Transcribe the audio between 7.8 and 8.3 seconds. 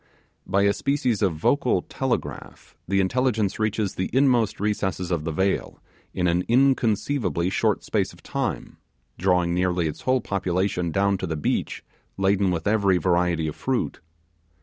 space of